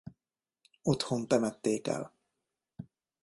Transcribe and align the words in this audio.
Otthon 0.81 1.27
temették 1.27 1.87
el. 1.87 2.13